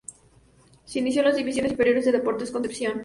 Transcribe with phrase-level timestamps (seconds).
[0.83, 2.99] Se inició en las divisiones inferiores de Deportes Concepción.